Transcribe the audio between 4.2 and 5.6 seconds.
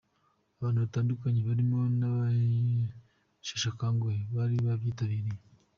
bari babyitabiriye.